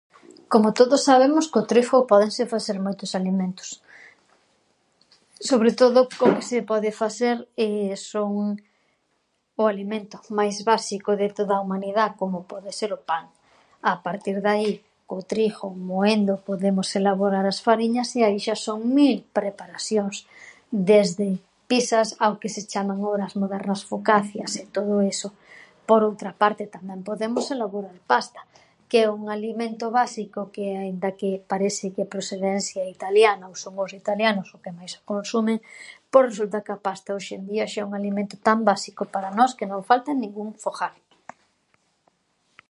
[0.53, 3.67] Como todos sabemos co trigho pódense faser moitos alimentos,
[5.49, 7.35] sobre todo o que se pode faser
[8.11, 8.31] son,
[9.61, 13.23] o alimento máis básico de toda a humanidá como pode ser o pan,
[13.93, 14.71] a partir de aí,
[15.15, 20.15] o trigho, moéndoo podemos elaborar as fariñas e aí xa son mil preparasións,
[20.91, 21.25] desde
[21.71, 25.29] pisas ao que se chaman ahora as modernas focaccias e todo eso.
[25.89, 28.41] Por outra parte, tamén podemos elaborar pasta
[28.91, 33.55] que é un alimento básico que, aínda que parese que a prosedencia é italiana ou
[33.55, 35.63] son os italianos os que máis a consumen,
[36.11, 39.31] pois resulta que a pasta hoxe en día xa é un alimento tan básico para
[39.31, 40.95] nós que non falta en ningún foghar.